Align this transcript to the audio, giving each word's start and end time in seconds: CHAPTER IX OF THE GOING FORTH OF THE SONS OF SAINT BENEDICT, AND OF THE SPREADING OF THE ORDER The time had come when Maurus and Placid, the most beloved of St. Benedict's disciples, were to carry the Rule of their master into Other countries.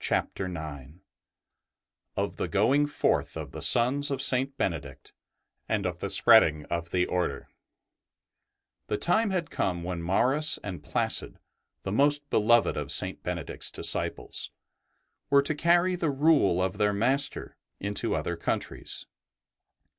CHAPTER 0.00 0.44
IX 0.54 0.98
OF 2.14 2.36
THE 2.36 2.46
GOING 2.46 2.84
FORTH 2.84 3.38
OF 3.38 3.52
THE 3.52 3.62
SONS 3.62 4.10
OF 4.10 4.20
SAINT 4.20 4.58
BENEDICT, 4.58 5.14
AND 5.66 5.86
OF 5.86 6.00
THE 6.00 6.10
SPREADING 6.10 6.66
OF 6.66 6.90
THE 6.90 7.06
ORDER 7.06 7.48
The 8.88 8.98
time 8.98 9.30
had 9.30 9.48
come 9.48 9.82
when 9.82 10.02
Maurus 10.02 10.58
and 10.62 10.82
Placid, 10.84 11.38
the 11.84 11.90
most 11.92 12.28
beloved 12.28 12.76
of 12.76 12.92
St. 12.92 13.22
Benedict's 13.22 13.70
disciples, 13.70 14.50
were 15.30 15.40
to 15.42 15.54
carry 15.54 15.96
the 15.96 16.10
Rule 16.10 16.60
of 16.62 16.76
their 16.76 16.92
master 16.92 17.56
into 17.80 18.14
Other 18.14 18.36
countries. 18.36 19.06